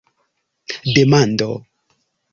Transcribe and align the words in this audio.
demando 0.95 1.53